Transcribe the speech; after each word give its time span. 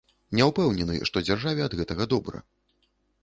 Не 0.37 0.45
ўпэўнены, 0.51 0.95
што 1.09 1.23
дзяржаве 1.27 1.61
ад 1.67 1.77
гэтага 1.81 2.07
добра. 2.13 2.37